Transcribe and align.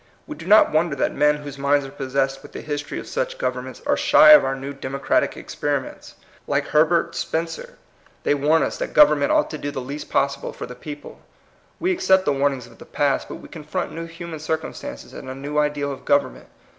We 0.25 0.35
do 0.35 0.47
not 0.47 0.71
wonder 0.71 0.95
that 0.95 1.13
men 1.13 1.43
whose 1.43 1.59
minds 1.59 1.85
are 1.85 1.91
possessed 1.91 2.41
with 2.41 2.53
the 2.53 2.61
history 2.61 2.97
of 2.97 3.05
such 3.05 3.37
governments 3.37 3.83
are 3.85 3.95
shy 3.95 4.31
of 4.31 4.43
our 4.43 4.55
new 4.55 4.73
demo 4.73 4.97
cratic 4.97 5.37
experiments. 5.37 6.15
Like 6.47 6.69
Herbert 6.69 7.13
Spencer, 7.13 7.77
138 8.23 8.23
THE 8.23 8.31
COMING 8.31 8.39
PEOPLE. 8.39 8.41
they 8.41 8.47
warn 8.47 8.63
us 8.63 8.77
that 8.79 8.95
government 8.95 9.31
ought 9.31 9.51
to 9.51 9.59
do 9.59 9.69
the 9.69 9.79
least 9.79 10.09
possible 10.09 10.53
for 10.53 10.65
the 10.65 10.73
people. 10.73 11.21
We 11.79 11.91
accept 11.91 12.25
the 12.25 12.33
warnings 12.33 12.65
of 12.65 12.79
the 12.79 12.85
past, 12.85 13.29
but 13.29 13.35
we 13.35 13.47
confront 13.47 13.91
new 13.91 14.07
human 14.07 14.39
circumstances 14.39 15.13
and 15.13 15.29
a 15.29 15.35
new 15.35 15.59
ideal 15.59 15.91
of 15.91 16.03
government. 16.03 16.47